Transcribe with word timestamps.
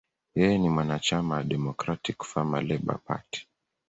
Yeye 0.35 0.57
ni 0.57 0.69
mwanachama 0.69 1.35
wa 1.35 1.43
Democratic–Farmer–Labor 1.43 2.97
Party. 3.05 3.47